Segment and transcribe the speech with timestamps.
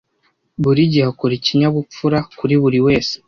[0.63, 3.15] Buri gihe akora ikinyabupfura kuri buri wese.